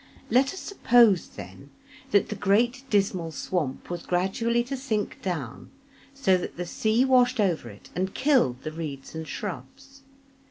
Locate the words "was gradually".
3.91-4.63